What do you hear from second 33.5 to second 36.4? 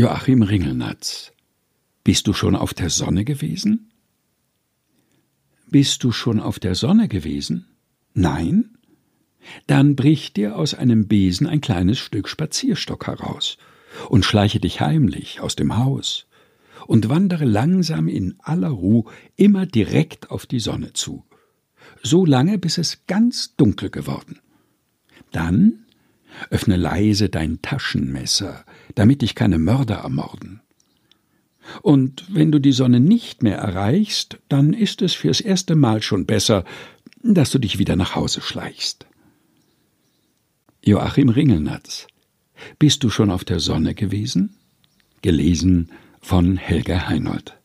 erreichst, dann ist es fürs erste Mal schon